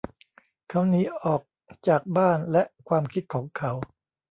[0.69, 1.41] เขาหนีออก
[1.87, 3.71] จากบ้านและความคิดของเขา